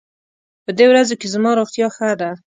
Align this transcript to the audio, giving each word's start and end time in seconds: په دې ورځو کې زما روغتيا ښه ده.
په 0.65 0.71
دې 0.77 0.85
ورځو 0.89 1.15
کې 1.19 1.27
زما 1.33 1.51
روغتيا 1.59 1.87
ښه 1.95 2.09
ده. 2.19 2.31